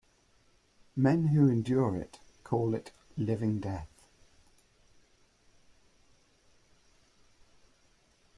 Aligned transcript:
Men 0.95 1.27
who 1.27 1.47
endure 1.47 1.95
it, 1.95 2.17
call 2.43 2.73
it 2.73 2.91
living 3.17 3.59
death. 3.59 3.87